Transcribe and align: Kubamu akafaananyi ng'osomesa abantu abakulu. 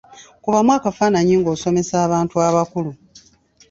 Kubamu 0.43 0.71
akafaananyi 0.77 1.33
ng'osomesa 1.39 1.95
abantu 2.05 2.35
abakulu. 2.47 2.91